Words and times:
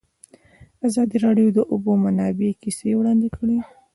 ازادي 0.87 1.17
راډیو 1.25 1.47
د 1.53 1.55
د 1.57 1.59
اوبو 1.71 1.91
منابع 2.03 2.51
کیسې 2.61 2.89
وړاندې 2.95 3.27
کړي. 3.37 3.57